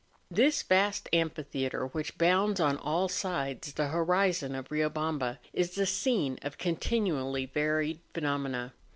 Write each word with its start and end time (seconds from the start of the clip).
flHIMBORAZO. 0.01 0.35
289 0.35 0.47
This 0.47 0.63
vast 0.63 1.09
amphitheatre, 1.13 1.87
which 1.89 2.17
bounds 2.17 2.59
on 2.59 2.75
all 2.77 3.07
sides 3.07 3.71
the 3.73 3.89
horizon 3.89 4.55
of 4.55 4.69
Riobamba, 4.69 5.37
is 5.53 5.75
the 5.75 5.85
scene 5.85 6.39
of 6.41 6.57
continually 6.57 7.45
varied 7.45 7.99
phenomena. 8.11 8.73